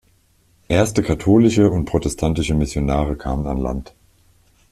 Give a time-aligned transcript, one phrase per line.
[0.67, 3.93] Erste katholische und protestantische Missionare kamen an Land.